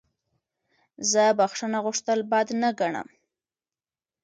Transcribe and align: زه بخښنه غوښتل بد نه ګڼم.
زه 1.11 1.23
بخښنه 1.39 1.79
غوښتل 1.85 2.19
بد 2.31 2.47
نه 2.61 2.69
ګڼم. 2.79 3.07